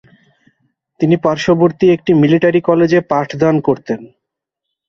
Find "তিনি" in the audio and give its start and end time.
0.99-1.15